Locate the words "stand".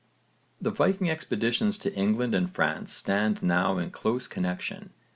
2.91-3.43